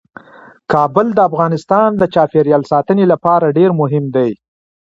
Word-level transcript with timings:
کابل 0.71 1.07
د 1.13 1.19
افغانستان 1.29 1.89
د 1.97 2.03
چاپیریال 2.13 2.63
ساتنې 2.71 3.05
لپاره 3.13 3.53
ډیر 3.57 3.69
مهم 3.81 4.05
دی. 4.15 4.31